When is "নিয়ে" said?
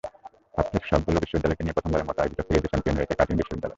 1.63-1.75